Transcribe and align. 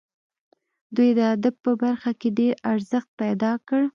دوی 0.95 1.09
د 1.17 1.19
ادب 1.35 1.55
په 1.65 1.71
برخه 1.83 2.11
کې 2.19 2.29
ډېر 2.39 2.53
ارزښت 2.71 3.09
پیدا 3.21 3.51
کړ. 3.67 3.81